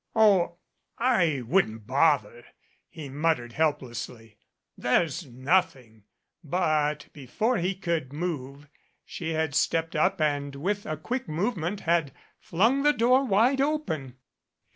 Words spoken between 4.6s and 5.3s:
"There's